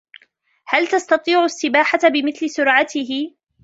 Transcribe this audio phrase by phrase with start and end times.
[0.67, 3.09] هل تستطيع السباحة بمثل سرعته؟